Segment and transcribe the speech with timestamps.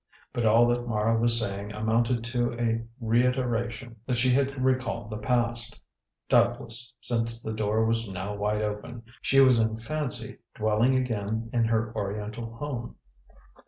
[0.33, 5.17] But all that Mara was saying amounted to a reiteration that she had recalled the
[5.17, 5.79] past.
[6.27, 11.65] Doubtless, since the door was now wide open, she was in fancy dwelling again in
[11.65, 12.95] her Oriental home.